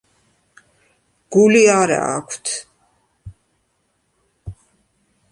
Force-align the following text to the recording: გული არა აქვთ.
გული 1.35 1.59
არა 1.73 1.99
აქვთ. 2.13 2.53